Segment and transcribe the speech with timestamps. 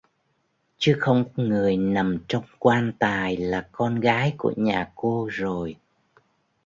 [0.77, 5.75] chứ không người nằm trong quan tài là con gái của nhà cô rồi